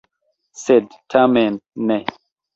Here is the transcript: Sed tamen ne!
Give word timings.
Sed 0.61 0.95
tamen 1.15 1.61
ne! 1.93 2.01